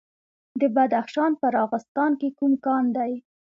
د 0.59 0.61
بدخشان 0.75 1.31
په 1.41 1.47
راغستان 1.57 2.11
کې 2.19 2.29
کوم 2.37 2.53
کان 2.65 2.85
دی؟ 2.97 3.13